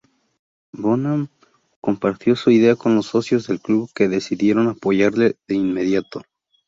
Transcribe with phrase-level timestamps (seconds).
[0.73, 1.27] Bonham
[1.79, 6.23] compartió su idea con los socios del club que decidieron apoyarle de inmediato.